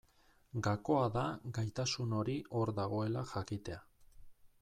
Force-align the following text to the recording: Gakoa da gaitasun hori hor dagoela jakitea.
Gakoa 0.67 1.03
da 1.17 1.25
gaitasun 1.57 2.17
hori 2.21 2.37
hor 2.61 2.73
dagoela 2.81 3.25
jakitea. 3.35 3.79